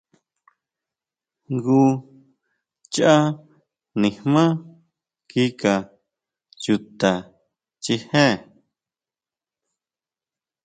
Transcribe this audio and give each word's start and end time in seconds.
Jngu 1.53 1.81
cháʼ 2.93 3.25
nijmá 4.01 4.43
kika 5.29 5.73
chuta 6.61 7.11
chijé. 7.83 8.25